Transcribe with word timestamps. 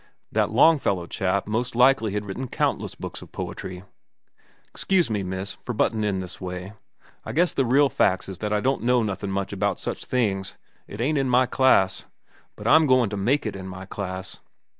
That 0.31 0.49
Longfellow 0.49 1.05
chap 1.05 1.45
most 1.45 1.75
likely 1.75 2.13
had 2.13 2.25
written 2.25 2.47
countless 2.47 2.95
books 2.95 3.21
of 3.21 3.31
poetry. 3.31 3.83
"Excuse 4.69 5.11
me, 5.11 5.21
miss, 5.21 5.53
for 5.53 5.73
buttin' 5.73 6.03
in 6.03 6.21
that 6.21 6.41
way. 6.41 6.73
I 7.23 7.33
guess 7.33 7.53
the 7.53 7.65
real 7.67 7.87
facts 7.87 8.27
is 8.27 8.39
that 8.39 8.51
I 8.51 8.61
don't 8.61 8.81
know 8.81 9.03
nothin' 9.03 9.29
much 9.29 9.53
about 9.53 9.79
such 9.79 10.05
things. 10.05 10.57
It 10.87 11.01
ain't 11.01 11.19
in 11.19 11.29
my 11.29 11.45
class. 11.45 12.05
But 12.55 12.67
I'm 12.67 12.87
goin' 12.87 13.11
to 13.11 13.15
make 13.15 13.45
it 13.45 13.55
in 13.55 13.67
my 13.67 13.85
class." 13.85 14.39